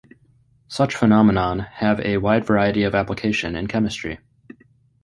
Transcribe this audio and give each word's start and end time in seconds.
Such 0.67 0.95
phenomenon 0.95 1.59
have 1.59 1.99
a 1.99 2.17
wide 2.17 2.43
variety 2.43 2.81
of 2.85 2.95
application 2.95 3.55
in 3.55 3.67
chemistry. 3.67 4.17